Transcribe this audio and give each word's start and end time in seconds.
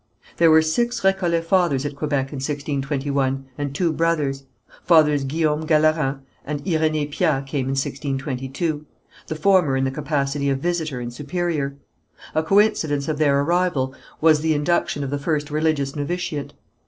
There 0.37 0.49
were 0.49 0.63
six 0.63 1.01
Récollet 1.01 1.43
fathers 1.43 1.85
at 1.85 1.95
Quebec 1.95 2.29
in 2.29 2.37
1621, 2.37 3.45
and 3.55 3.75
two 3.75 3.93
brothers. 3.93 4.45
Fathers 4.83 5.23
Guillaume 5.23 5.67
Galleran 5.67 6.21
and 6.43 6.65
Irénée 6.65 7.07
Piat 7.07 7.45
came 7.45 7.65
in 7.65 7.73
1622, 7.77 8.83
the 9.27 9.35
former 9.35 9.77
in 9.77 9.83
the 9.83 9.91
capacity 9.91 10.49
of 10.49 10.57
visitor 10.57 10.99
and 10.99 11.13
superior. 11.13 11.75
A 12.33 12.41
coincidence 12.41 13.07
of 13.07 13.19
their 13.19 13.41
arrival 13.41 13.93
was 14.19 14.41
the 14.41 14.55
induction 14.55 15.03
of 15.03 15.11
the 15.11 15.19
first 15.19 15.51
religious 15.51 15.95
novitiate. 15.95 16.53